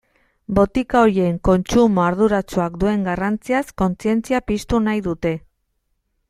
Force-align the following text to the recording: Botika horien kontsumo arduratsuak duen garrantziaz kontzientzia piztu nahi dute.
Botika 0.59 1.01
horien 1.07 1.35
kontsumo 1.49 2.03
arduratsuak 2.05 2.79
duen 2.85 3.05
garrantziaz 3.09 3.63
kontzientzia 3.83 4.41
piztu 4.49 4.81
nahi 4.89 5.05
dute. 5.11 5.37